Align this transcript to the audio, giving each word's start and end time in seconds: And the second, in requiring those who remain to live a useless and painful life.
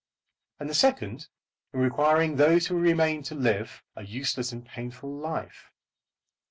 And 0.59 0.67
the 0.67 0.73
second, 0.73 1.27
in 1.73 1.79
requiring 1.79 2.35
those 2.35 2.65
who 2.65 2.73
remain 2.75 3.21
to 3.21 3.35
live 3.35 3.83
a 3.95 4.03
useless 4.03 4.51
and 4.51 4.65
painful 4.65 5.15
life. 5.15 5.69